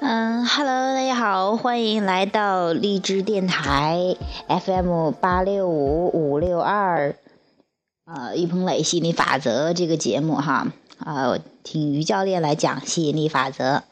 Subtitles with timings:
[0.00, 4.16] 嗯，Hello，大家好，欢迎来到荔枝电台
[4.48, 7.14] FM 八六五五六二，
[8.04, 10.66] 呃，于鹏磊吸引力法则这个节目哈，
[10.98, 13.84] 啊，听于教练来讲吸引力法则。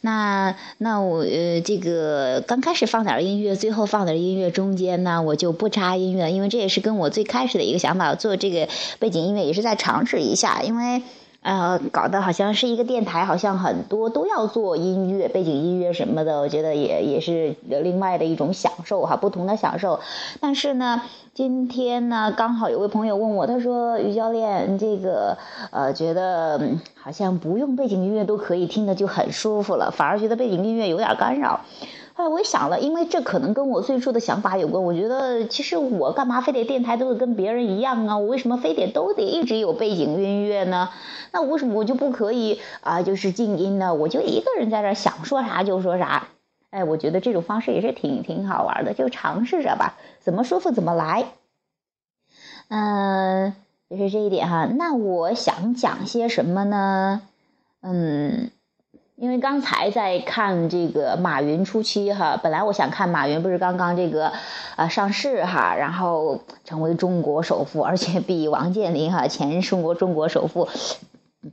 [0.00, 8.68] 那那我呃，这个刚开始放点音乐，最后放点音乐，中间呢我就不插音乐，因为这也是跟我最开始的一个想法，做这个
[8.98, 11.02] 背景音乐也是在尝试一下，因为。
[11.44, 20.00] 呃，搞得好像是一个电台，好像很多都要做音乐、背景音乐什么的，我觉得也也是另外的一种享受哈，不同的享受。
[20.40, 21.02] 但是呢，
[21.34, 25.36] 今天呢，刚好有位朋友问我，他说：“于教练，这个
[25.70, 26.58] 呃，觉得
[26.94, 31.60] 好像不用背景音乐都可以听的就很舒服了，反而觉得背景音乐有点干扰。”
[32.16, 34.84] 后来我也想了，因为这可能跟我最初的想法有关。
[34.84, 38.18] 我觉得其实我干嘛非得电台都是跟别人一样啊？
[38.18, 40.90] 我为什么非得都得一直有背景音乐呢？
[41.32, 43.02] 那为什么我就不可以啊？
[43.02, 43.94] 就是静音呢？
[43.94, 46.28] 我就一个人在这想说啥就说啥。
[46.70, 51.26] 哎，我觉得这种方式也是挺挺好玩的，就尝试着吧，怎么舒服怎么来。
[52.68, 53.56] 嗯，
[53.90, 54.66] 就是这一点哈。
[54.66, 57.22] 那我想讲些什么呢？
[57.80, 58.52] 嗯。
[59.16, 64.32] 因为刚才在看这个马云初期哈，本来我想看马云不是刚刚这个，
[64.76, 70.68] 呃上市哈，然后成为中国首富，而且比王健林哈前中国中国首富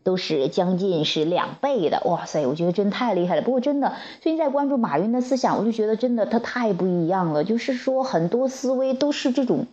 [0.03, 3.44] 都是将近是两倍的，哇塞，我觉得真太厉害了。
[3.44, 9.68] 不过真的最近在关注马云的思想，我就觉得真的他太不一样了，就是说很多思维都是这种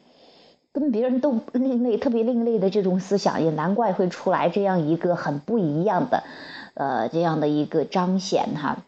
[0.78, 6.22] 跟别人都另类、特别另类的这种思想，也难怪会出来这样一个很不一样的。
[6.74, 8.84] 呃，这样的一个彰显哈，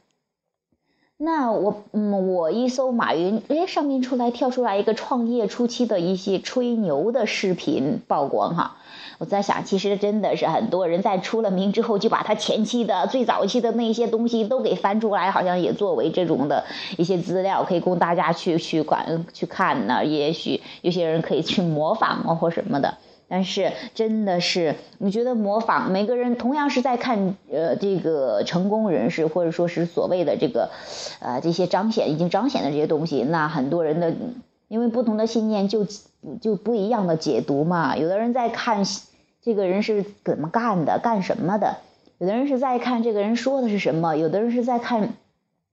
[1.16, 8.76] 那我嗯，我一搜马云，哎，上面出来跳出来一个创业初期的一些吹牛的视频曝光哈，
[9.20, 16.64] 我在想，其实真的是很多人在出了名之后，就把他前期的最早期的那些东西都给翻出来，好像也作为这种的
[16.96, 20.02] 一些资料，可以供大家去去管去看呢。
[20.02, 22.96] 也许有些人可以去模仿啊或什么的。
[23.28, 30.70] 但是真的是，你觉得模仿每个人同样是在看，呃，这个成功人士或者说是所谓的这个，
[31.20, 34.14] 呃，这些彰显已经彰显的这些东西，那很多人的
[34.68, 35.86] 因为不同的信念就
[36.40, 37.96] 就不一样的解读嘛。
[37.96, 38.82] 有的人在看
[39.42, 41.76] 这个人是怎么干的，干什么的；
[42.18, 45.14] 有的人是在看这个人说的是什么；有的人是在看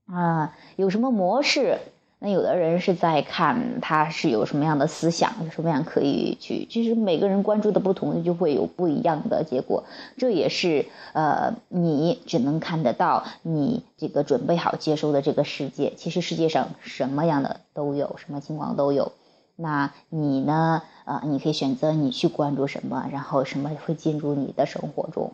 [0.05, 1.77] 啊有什么模式。
[2.19, 6.65] 那有的人是在看他是有什么样的思想，有什么样可以去。
[6.67, 9.83] 其实每个人关注的不同，就会有不一样的结果。
[10.17, 15.93] 这也是呃，你只能看得到你这个准备好接收的这个世界。
[15.95, 19.11] 其实世界上什么样的都有，什么情况都有。
[19.57, 20.81] 那你呢？
[21.03, 25.33] 呃，你可以选择你去关注什么，然后什么会进入你的生活中。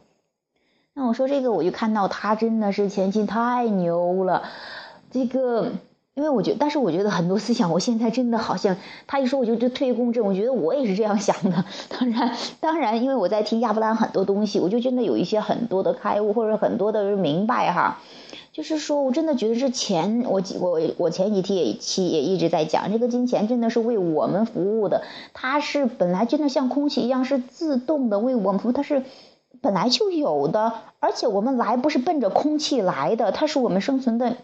[0.95, 4.43] 那我说这个，我就看到他真的是前期太牛了，
[5.11, 5.73] 这个。
[6.15, 11.65] 因为我觉得，但是我觉得很多思想，我现在真的好像他一说我就就退共振，我觉得我也是这样想的。
[11.89, 17.97] 当然，当然，因为我在听亚伯兰很多东西，我就真的有一些很多的开悟，或者很多的明白哈。
[18.53, 25.01] 就是说我真的觉得这钱，我我我前几天也期也一直在讲，这个金钱真的是为我们服务的，
[25.33, 29.01] 它是本来真的像空气一样是自动的为我们服务，它是
[29.59, 34.37] 本来就有的，而且我们来不是奔着空气来的，它是我们生存的。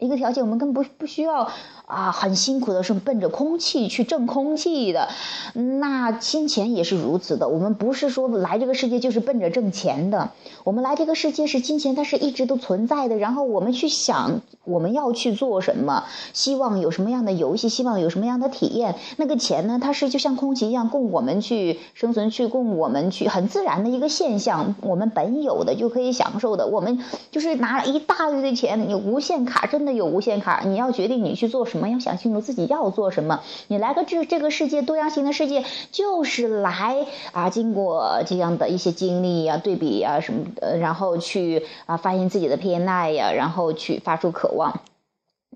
[0.00, 1.48] 一个条件，我们根本不不需要
[1.86, 5.08] 啊，很辛苦的是奔着空气去挣空气的。
[5.54, 10.32] 那金钱也是如此的，我们不是说来这个世界就是奔着挣钱的。
[10.64, 13.16] 我们来这个世界是金钱，它是一直都存在的。
[13.16, 18.96] 然后我们去想我们要去做什么，希望有什么样的游戏，希望有什么样的体验。
[19.16, 26.66] 那个钱呢，它是就像空气一样，供我们去生存，去供我们去很自然的一个现象，我们本有的就可以享受的。
[26.66, 26.98] 我们
[27.30, 29.83] 就是拿一大堆的钱，你无限卡真。
[29.84, 33.40] 的有无限卡，你要决定你去做什么，要想清楚自己要做什么。
[33.68, 44.80] 你来个这这个世界多样性的世界，就是来啊，经过这样的一些经历呀、对比呀什么，的，然后去啊发现自己的偏爱呀，然后去发出渴望，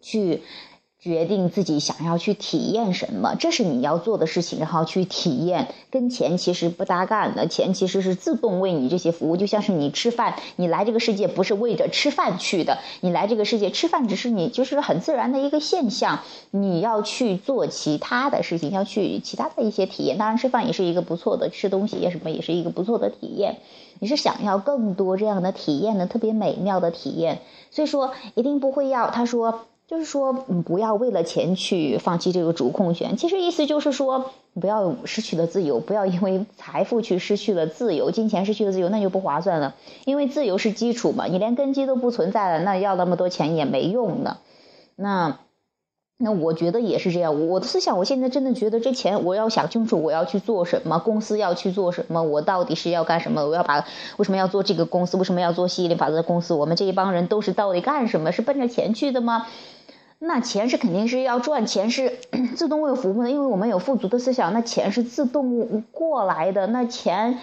[0.00, 0.42] 去。
[1.00, 4.58] 决定自己想要去体验什么，这是你要做的事情。
[4.58, 7.46] 然后去体验，跟钱其实不搭干的。
[7.46, 16.18] 钱其实是自动为你这些服务，就像是你吃饭，你来这个世界不是为着吃饭去的，你来这个世界吃饭只是你就是很自然的一个现象。
[16.50, 20.18] 你要去做其他的事情，要去其他的一些体验。
[20.18, 23.58] 当然，吃饭也是一个不错的，吃东西也什么也是一个不错的体验。
[24.00, 27.38] 你是想要更多这样的体验的，特别美妙的体验。
[27.70, 29.60] 所以说，一定不会要他说。
[29.88, 33.16] 就是说，不要为了钱去放弃这个主控权。
[33.16, 39.74] 其实意思就是说，不要失去了自由，不要因为财富去失去了自由，金钱失去了自由，那就不划算了。
[40.04, 44.36] 因为自由是基础嘛，你连根基都不存在了，那要那么多钱也没用呢。
[44.94, 45.38] 那，
[46.18, 47.48] 那我觉得也是这样。
[47.48, 53.46] 我的思想，我现在真的觉得这钱，我要想清楚我要去做什么，公司要去做什么，我到底是要干什么？
[53.46, 53.86] 我要把
[54.18, 55.16] 为什么要做这个公司？
[55.16, 56.52] 为什么要做吸引力法则的公司？
[56.52, 58.32] 我们这一帮人都是到底干什么？
[58.32, 59.46] 是奔着钱去的吗？
[60.20, 62.18] 那钱是肯定是要赚，钱是
[62.56, 66.66] 自动为服务的，因为我们有富足的思想，那钱是自动过来的。
[66.66, 67.38] 那钱，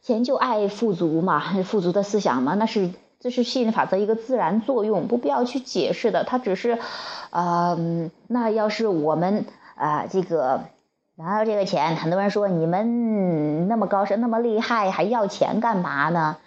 [0.00, 2.90] 钱就爱富足嘛，富足的思想嘛，那是
[3.20, 6.24] 这是吸引力法则一个自然作用，不必要去解释的。
[6.24, 6.78] 它只是，
[7.30, 7.78] 呃，
[8.26, 9.44] 那要是我们
[9.74, 10.62] 啊，这个
[11.16, 16.38] 拿到这个钱，很多人说你们那么高深，那么厉害，还要钱干嘛呢？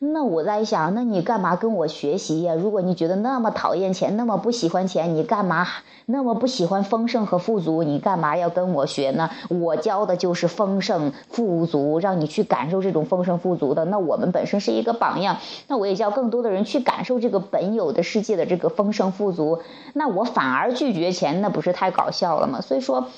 [0.00, 2.54] 那我在想，那你干嘛跟我学习呀？
[2.54, 5.66] 如果你觉得那么讨厌钱，那么不喜欢钱，你干嘛
[6.06, 7.82] 那么不喜欢丰盛和富足？
[7.82, 9.28] 你干嘛要跟我学呢？
[9.48, 13.84] 我教的就是丰盛富足，让你去感受这种丰盛富足的。
[13.86, 19.62] 那我们本身是一个榜样，那我也教更多的人去感受这个本有的世界的这个丰盛富足。
[19.94, 22.60] 那我反而拒绝钱，那不是太搞笑了吗？
[22.60, 23.08] 所以说。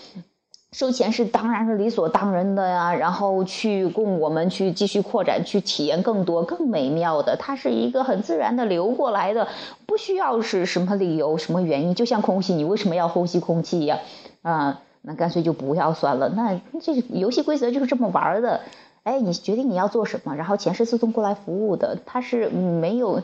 [0.73, 9.49] 收钱是当然是理所当然的呀，然后去供我们去继续扩展，去体验更多更美妙的，它是一个很自然的流过来的，
[9.85, 11.95] 不需要是什么理由、什么原因。
[11.97, 13.99] 就像空气，你为什么要呼吸空气呀？
[14.43, 16.29] 啊，那干脆就不要算了。
[16.29, 18.61] 那这游戏规则就是这么玩的。
[19.03, 23.21] 哎，你决定你要做什么，然后钱是自动过来服务的，它是没有。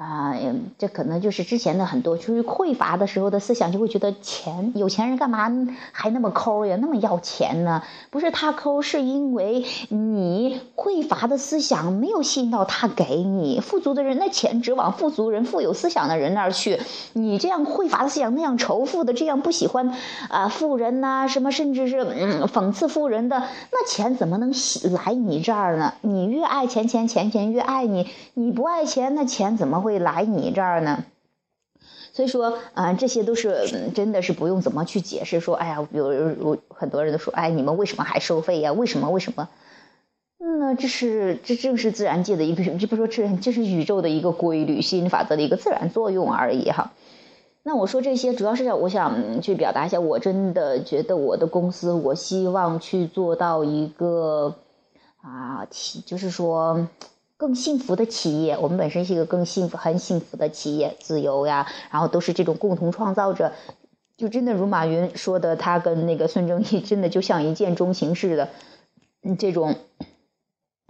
[0.00, 0.34] 啊，
[0.78, 5.52] 这可能就是之前的很多出于匮乏的时候的思想，就会觉得钱有钱人干嘛
[5.92, 7.82] 还那么抠呀，那么要钱呢？
[8.08, 16.80] 不是他抠，是因为你匮乏的思想没有吸引到他给你富足的人，那钱只往富足人、富有思想的人那儿去。
[17.12, 19.92] 你这样匮乏的思想，那样仇富的，这样不喜欢
[20.30, 24.50] 啊富人呐，什么甚至是嗯讽刺富人的，那钱怎么能
[25.04, 25.92] 来你这儿呢？
[26.00, 29.89] 你越爱钱钱钱钱越爱你，你不爱钱，那钱怎么会？
[29.90, 31.04] 会来你这儿呢，
[32.12, 35.40] 所以说，啊，这些都是真的是不用怎么去解释。
[35.40, 38.72] 说，哎呀，有有很多人都说，哎，你们为什么还收费呀？
[38.72, 39.10] 为什么？
[39.10, 39.48] 为什么？
[40.38, 46.92] 那这是这正是自然界的一个，这不说这这是宇宙的一个规律，吸引力法则的一个自然作用而已哈。
[47.64, 54.54] 那我说这些，主要是我想去表达一下，我真的觉得我的公司，我希望去做到一个
[55.20, 55.66] 啊，
[56.06, 56.86] 就是说。
[57.40, 63.52] 更幸福的企业，我们本身是一个更幸福、很幸福的企业，自由呀，然后都是这种共同创造者，
[64.18, 68.50] 就真的如马云说的，他跟那个孙正义真的就像一见钟情似的，
[69.22, 69.76] 嗯，这种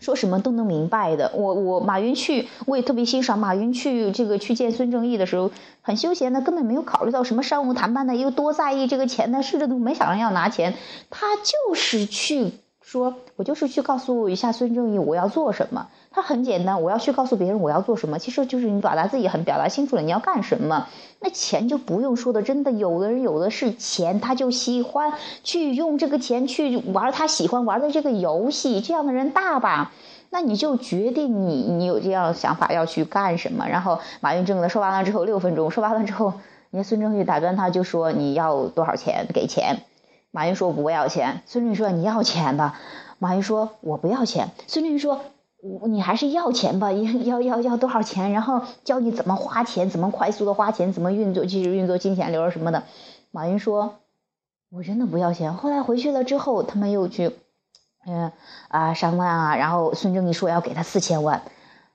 [0.01, 1.31] 说什么都能明白的。
[1.37, 10.75] 我我马云去，我也特别欣赏马云去这个去见孙正义的时候，很休闲的，根本没有考虑到什么商务谈判的，又多在意这个钱的，甚至都没想着要拿钱，
[11.11, 15.87] 他就是去说，我就是去告诉一下孙正义我要做什么。
[16.13, 20.89] 他很简单，我要去告诉别人我要做什么，其实就是你表达自己很表达清楚了，你要干什么。
[21.21, 25.13] 那钱就不用说的，真的有的人有的是钱，他就喜欢
[25.45, 29.93] 去用这个钱去玩他喜欢玩的这个游戏，这样的人大把。
[30.31, 33.69] 那你就决定你你有这样想法要去干什么。
[33.69, 36.33] 然后马云正的说完了之后，六分钟说完了之后，
[36.71, 39.83] 你看孙正义打断他就说你要多少钱给钱。
[40.33, 41.43] 马云说我不要钱。
[41.47, 42.81] 孙正义说你要钱吧。
[43.21, 44.49] 马云说我不要钱。
[44.67, 45.21] 孙正义说。
[45.89, 48.33] 你还是要钱吧， 要要要多少钱？
[48.33, 52.85] 然后教你怎么花钱，怎么快速的花钱，怎么运作，其实运作金钱流什么的。
[53.31, 53.97] 马云说
[54.73, 57.37] ：“我真的不要钱。”后来回去了之后，他们又去，
[58.07, 58.33] 嗯
[58.69, 61.43] 啊商量啊，然后孙正义说要给他四千万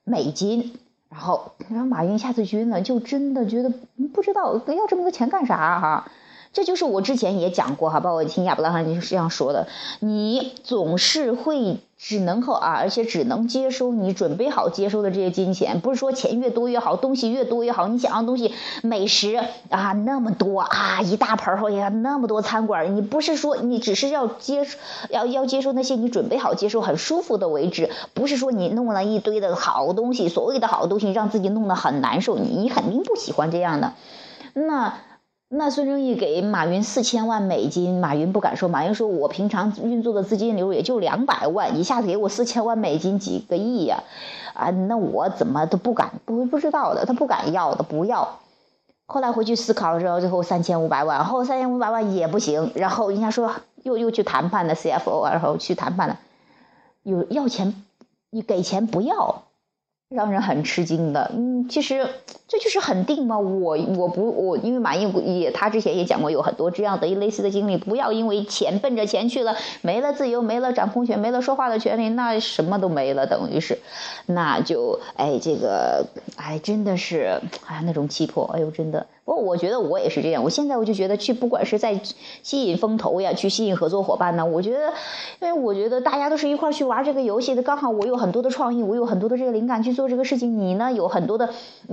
[0.03, 0.77] 美金，
[1.09, 3.71] 然后然后马云一下子晕了，就真的觉得
[4.13, 6.11] 不知道要这么多钱干啥哈。
[6.53, 9.67] 这就是我之前也讲过哈，包括听亚伯拉罕就是这样说的，
[9.99, 24.67] 你总是会只能够啊，而且只能接收你准备好接收的这些金钱，不是说钱越多越好，东西越多越好，你想要东西美食啊那么多啊一大盆儿或者那么多餐馆，你不是说你只是要接
[25.09, 33.93] 要要接受那些你准备好接受很舒服的为止，不是说你弄了一堆的好东西，所谓的好东西让自己弄得很难受，你你肯定不喜欢这样的，
[34.53, 34.93] 那。
[35.47, 38.67] 那孙正义给马云四千万美金，马云不敢说。
[38.67, 44.03] 马云说：“我平常运作的资金流也就两百万，一下子给我四千万美金，几个亿呀？
[44.55, 48.39] 啊，那我怎么都不敢，不不知道的，他不敢要的，不要。
[49.05, 52.71] 后来回去思考了之后，最后三千五百万，后三千五百万也不行。
[52.73, 56.19] 然后人家说又又去谈判的 CFO，然后去谈判了，
[57.03, 57.85] 有要钱，
[58.31, 59.43] 你给钱不要。”
[60.09, 61.31] 让人很吃惊的。
[61.33, 62.07] 嗯，其实
[62.47, 63.39] 这就是很定嘛？
[63.39, 67.77] 我我不我，因为马英也他之前也讲过，有很多这样的一类似的经历。
[67.77, 73.79] 不要因为钱奔着钱去了，没了自由，没了掌控权，没了说话的权利，那什么都没了，等于是，
[74.27, 79.07] 那就哎这个哎真的是哎那种气魄，哎呦真的。
[79.25, 81.99] 不我觉得我也是这样，我现在我就觉得去，不管是在
[82.43, 84.93] 吸引风投呀，去吸引合作伙伴呢，我觉得，
[85.41, 91.49] 因为我觉得大家都是一块去玩这个游戏的，刚好我有很多的创意，我有很多的这个灵感去做这个事情，你呢有很多的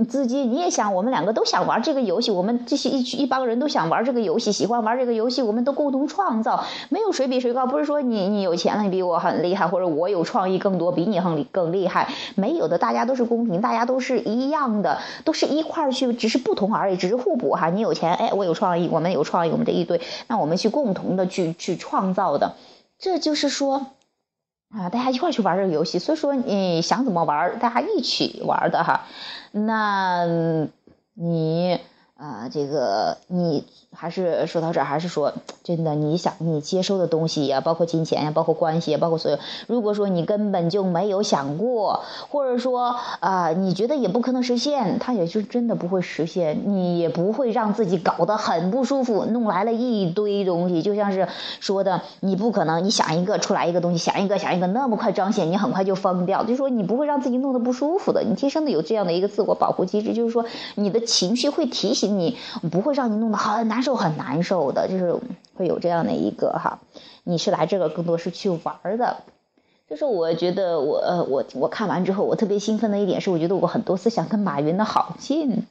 [0.07, 17.22] 资金，你也想，我们两个都想玩这个游戏，我们这些一一帮人都想玩这个游戏，喜欢玩这个游戏，我们都共同创造，没有谁比谁高，不是说你你有钱了，你比我很厉害，或者我有创意更多，比你更更厉害，没有的，大家都是公平，大家都是一样的，都是一块去，只是不同而已，只是。
[17.23, 22.55] 互补哈，你有钱，哎，我有创意，我们有创意，我们这一堆，那我们去共同的去去创造的，
[22.99, 23.87] 这就是说，
[24.69, 29.07] 啊，大家一块去玩这个游戏，所以说你想怎么玩，大家一起玩的哈，
[29.51, 30.25] 那
[31.13, 31.79] 你。
[32.15, 33.65] 啊，这个你
[33.95, 35.33] 还是说到这儿，还是说
[35.63, 35.95] 真的？
[35.95, 39.37] 你想你接收的东西呀，包括金钱呀，包括关系呀，包括所有。
[39.67, 46.61] 如果说你根本就没有想过，或者说啊，你觉得也不可能实现，它也就真的不会实现。
[46.65, 51.27] 你也不会让自己搞得很不舒服，弄来了一堆东西，就像是
[51.59, 56.43] 说的，你不可能，你想一个出来一个东西，想一个想一个那么快彰显，你很快就疯掉。
[56.43, 60.45] 就说你不会让自己弄得不舒服的，你天生的有这样的一个自我保护机制，就是说
[60.75, 62.13] 你的情绪会提醒。
[62.13, 62.37] 你
[62.71, 65.15] 不会让你弄得很难受很难受的，就是
[65.55, 66.79] 会有这样的一个哈，
[67.23, 69.17] 你是来这个更多是去玩的，
[69.89, 75.67] 就是我觉得我呃我我看完之后我特别兴奋的一点是，我觉得我很多思想跟马云的好近。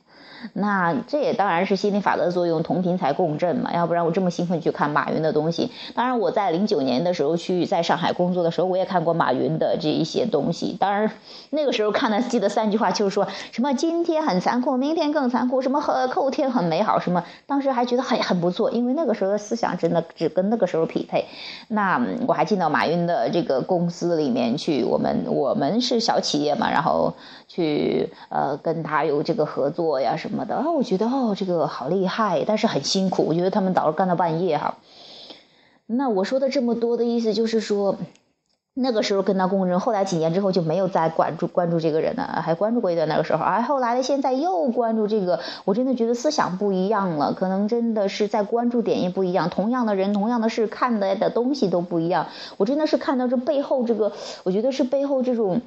[0.52, 5.70] 那这也当然是心理法则的作用，同频才共振嘛，要不然我这么兴奋去看马云的东西。
[5.94, 10.76] 当然我在零九年的时候去在上海工作的时候，我也看过马云的这一些东西。
[10.78, 11.10] 当然
[11.50, 21.24] 那个时候看的记得三句话，就是说什么今天很残酷，明天更残酷，什么后后天很美好，什么当时还觉得很很不错，因为那个时候的思想真的只跟那个时候匹配。
[21.68, 27.14] 那我还进到马云的这个公司里面去，我们我们是小企业嘛，然后
[27.46, 30.31] 去呃跟他有这个合作呀什么。
[30.32, 30.70] 什么的啊？
[30.70, 33.26] 我觉得哦，这个好厉害，但是很辛苦。
[33.28, 34.78] 我觉得他们导致干到半夜哈。
[35.84, 37.96] 那我说的这么多的意思就是说，
[38.72, 43.44] 那个时候跟他共振，后来几年之后就没有再关注关注这个人了，还关注过一段那个时候。
[43.44, 49.50] 而后来的现在又关注这个，我真的觉得思想不一样了，可能真的是在关注点也不一样。
[49.50, 52.28] 同样的人，同样的事，看的的东西都不一样。
[52.56, 54.12] 我真的是看到这背后这个，
[54.44, 55.60] 我觉得是背后这种。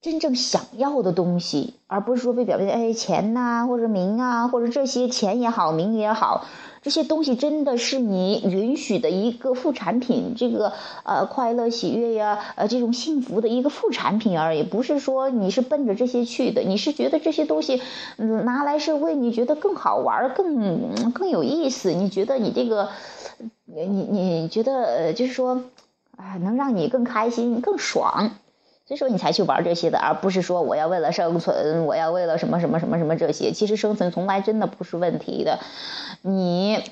[0.00, 6.44] 真正想要的东西，而不是说被表面哎钱呐，或者名啊，或者这些钱也好，名也好，
[6.82, 10.34] 这些东西真的是你允许的一个副产品。
[10.36, 16.62] 这个呃快乐喜悦呀，呃这种幸福的一个副产品而已，不是说你是奔着这些去的。
[16.62, 17.82] 你是觉得这些东西
[18.16, 21.90] 拿来是为你觉得更好玩、更更有意思？
[21.90, 22.90] 你觉得你这个，
[23.64, 25.64] 你你觉得就是说
[26.16, 28.30] 啊，能让你更开心、更爽。
[28.88, 33.52] 所以说你才去玩这些的，而不是说我要为了生存，我要为了什么什么什么什么这些。
[33.52, 35.58] 其实生存从来真的不是问题的，
[36.22, 36.82] 你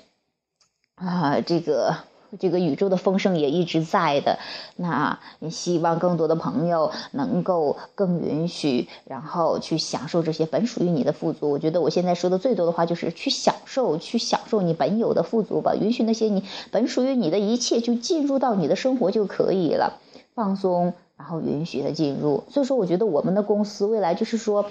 [0.96, 1.96] 啊，这个
[2.38, 4.38] 这个宇宙的丰盛也一直在的。
[4.76, 11.50] 那你希望更多的朋友能够更允许，然后去享受这些本属于你的富足。
[11.50, 15.74] 我觉得我现在说的最多的话就是去享受，去享受你本有的富足吧。
[15.74, 19.98] 允许那些你本属于你的一切就进入到你的生活就可以了，
[20.34, 20.92] 放松。
[21.16, 24.66] 然后允许他进入，所以说我觉得我们的公司未来就是说，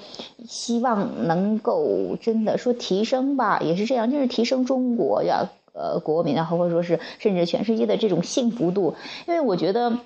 [0.47, 8.95] 希望能够真的说提升吧，也是这样，就是提升中国呀，呃，国民啊，或者说是甚至全世界的这种幸福度，
[9.27, 9.99] 因为我觉得。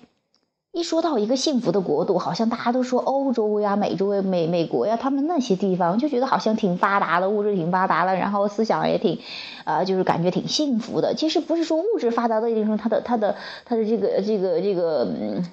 [0.79, 9.19] 一说到一个幸福的国度，好像大家都说欧洲呀、美洲呀、美美国呀，他们那些地方就觉得好像挺发达的，物质挺发达了，然后思想也挺，
[9.65, 11.13] 呃，就是感觉挺幸福的。
[11.13, 15.07] 其实不是说物质发达的一定说他的他的他的这个这个这个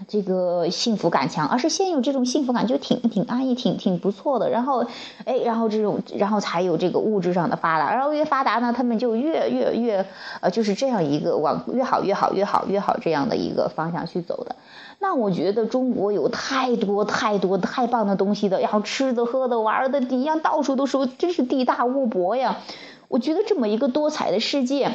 [0.07, 4.49] 这个幸福感强，而是先有这种幸福感就挺挺安逸、挺挺不错的。
[4.49, 4.85] 然后，
[5.25, 10.07] 哎，然后这种然后才有这个物质上的发达，然后越发达呢，他们就越越越
[10.41, 14.55] 呃，就是这样一个往越好越好越好越好这样的一个方向去走的。
[14.99, 22.59] 那我觉得中国有太多太多太棒的东西的，然后吃的喝的玩的，一样到处都是，真是地大物博呀。
[23.09, 24.91] 我觉得这么一个多彩的世界，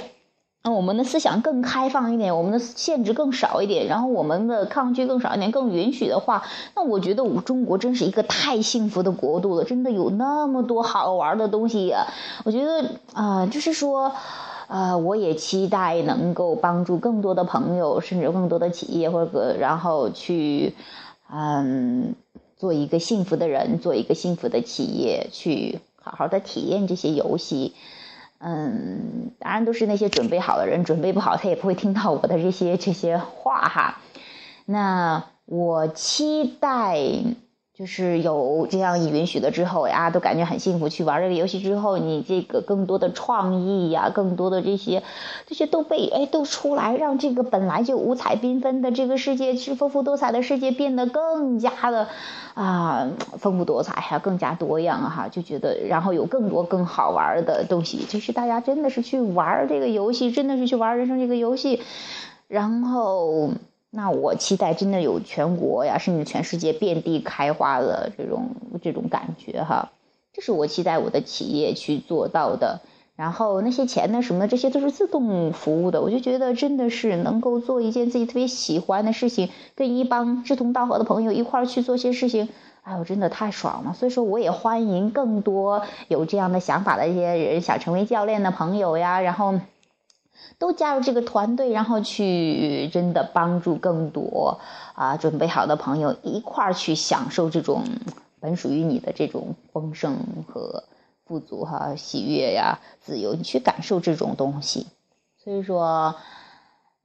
[0.64, 6.44] 那我们的思想更开放一点，我们的限制更少一点，然后我们的抗拒更少一点，更允许的话，
[6.76, 12.08] 那我觉得我中国真是一个太幸福的国度了，真的有那么多好玩的东西呀。
[12.44, 14.12] 我觉得啊，就是说。
[14.72, 20.74] 呃，我也期待能够帮助更多的朋友，甚至更多的企业或者然后去，
[21.30, 22.16] 嗯，
[22.56, 27.74] 做一个幸福的人，做一个幸福的企业，去好好的体验这些游戏。
[28.40, 34.00] 嗯，当然都是那些准备好的人，准备不好他也不会听到我的这些这些话哈。
[34.66, 36.98] 那我期待。
[37.82, 40.88] 就是有这样一允许了之后呀，都感觉很幸福。
[40.88, 45.02] 去玩这个游戏之后，你这个更多的创意呀，更多的这些，
[45.48, 52.08] 这些都被哎都出来，让这个本来就五彩缤纷的这个世界，是丰富多彩的世界，变得更加的
[52.54, 53.10] 啊
[53.40, 58.06] 丰富多彩哈，更加多样哈，就觉得然后有更多更好玩的东西。
[58.08, 61.82] 就是大家真的是去玩这个游戏，真的是去玩人生这个游戏，
[62.48, 63.50] 然后。
[63.94, 69.92] 那我期待真的有全国呀，甚至全世界遍地开花的这种这种感觉哈，
[70.32, 72.80] 这是我期待我的企业去做到的。
[73.18, 76.02] 然后那些钱呢什么的，这些都是自动服务的。
[76.02, 82.48] 我就觉得真的是能够做一件自己特别喜欢的事情，跟一帮志同道合的朋友一块去做些事情，
[82.84, 83.94] 哎呦，真的太爽了。
[83.94, 89.60] 所以说，我也欢迎更多有这样的想法的一些人，想成为教练的朋友呀，然后。
[90.58, 94.60] 都加入这个团队，然后去真的帮助更多
[94.94, 97.84] 啊准备好的朋友一块儿去享受这种
[98.40, 100.18] 本属于你的这种丰盛
[100.48, 100.84] 和
[101.26, 104.88] 富足哈喜悦呀自由，你去感受这种东西。
[105.44, 106.16] 所以说，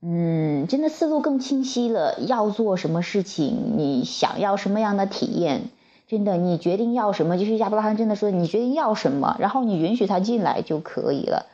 [0.03, 2.19] 嗯，真的思路更清晰了。
[2.27, 5.71] 要做什么事情，你想要什么样的体验，
[6.07, 11.47] 真的你决定要什么，就是亚伯拉罕真的说，你决定要什么，然后你允许他进来就可以了。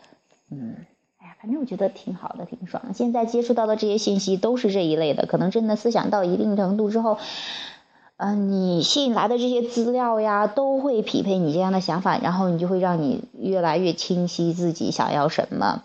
[0.50, 0.76] 嗯。
[1.42, 2.94] 反正我觉得挺好的，挺爽。
[2.94, 7.18] 现在接触到的这些信息都是这一类的，可能真的思想到一定程度之后，
[8.16, 15.82] 嗯，你吸引来的这些资料呀，都会匹配你这样的想法，然后你就会让你越来越清晰自己想要什么。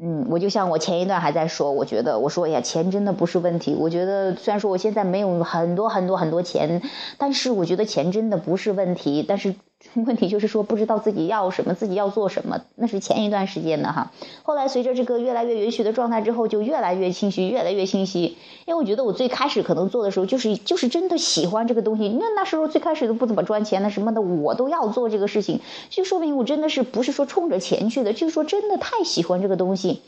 [0.00, 3.76] 嗯，我就像我前一段还在说，我觉得我说呀，钱真的不是问题。
[3.78, 6.82] 我觉得虽然说我现在没有很多很多很多钱，
[7.16, 9.22] 但是我觉得钱真的不是问题。
[9.22, 9.54] 但是。
[10.06, 14.12] 问题就是说不知道自己要什么，自己要做什么，那是前一段时间的哈。
[14.42, 18.36] 后来随着这个越来越允许的状态之后，就越来越清晰，越来越清晰。
[18.66, 22.08] 因为我觉得我最开始可能做的时候，就是就是真的喜欢这个东西。
[22.08, 30.02] 那那时候最开始都不怎么赚钱的什么的，我都要做这个事情，就说明我真的是不是说冲着钱去的，就是说真的太喜欢这个东西。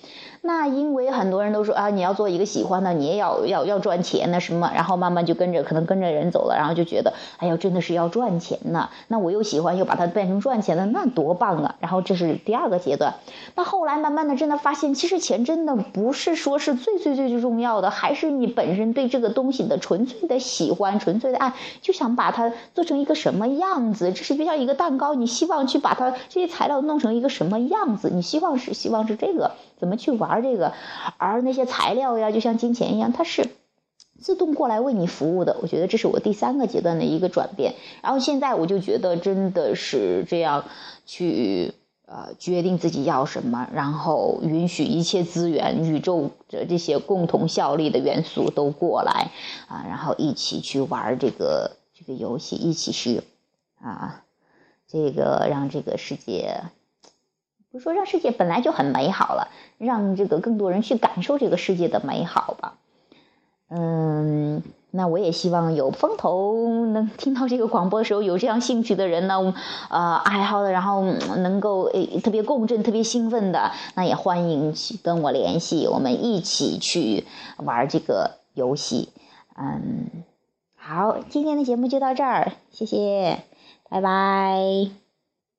[0.44, 8.90] 那因为很多人都说啊，你要做一个喜欢的，你也要要要赚钱的什么，然后慢慢就跟着可能跟着人走了，然后就觉得哎呀，真的是要赚钱呢。
[9.06, 11.76] 那我又喜欢，又把它变成赚钱的，那多棒啊！
[11.78, 13.14] 然后这是第二个阶段。
[13.54, 21.52] 那后来慢慢的真的发现，其实钱真的不是说是最最最最重要的，还是你本身对这个东西的纯粹的喜欢、纯粹的爱，
[21.82, 24.12] 就想把它做成一个什么样子。
[24.12, 28.10] 这是就像一个蛋糕，你希望去把它这些材料弄成一个什么样子？
[28.12, 29.52] 你希望是希望是这个。
[29.82, 30.74] 怎么去玩这个？
[31.18, 33.48] 而那些材料呀，就像金钱一样，它是
[34.20, 35.56] 自动过来为你服务的。
[35.60, 37.74] 我觉得这是我第三个阶段的一个转变。
[38.00, 40.66] 然后现在我就觉得真的是这样
[41.04, 41.74] 去
[42.06, 49.32] 呃决定自己要什么，然后允许一切资源、宇宙的这些共同效力的元素都过来
[49.66, 53.22] 啊，然后一起去玩这个这个游戏，一起去
[53.80, 54.22] 啊，
[54.86, 56.62] 这个让这个世界。
[57.72, 62.74] 不是说让世界本来就很美好了，让这个更多人去感受这个世界的美好吧。
[63.70, 69.54] 嗯，那我也希望有风投能听到这个广播的时候，有这样兴趣的人呢，
[69.88, 71.02] 呃，爱好的，然后
[71.38, 77.24] 能够诶特别共振、特别兴奋的，那也欢迎去跟我联系，我们一起去
[77.56, 79.08] 玩这个游戏。
[79.56, 80.22] 嗯，
[80.76, 83.38] 好，今天的节目就到这儿，谢谢，
[83.88, 85.01] 拜拜。